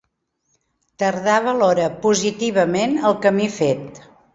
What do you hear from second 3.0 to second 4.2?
el camí fet.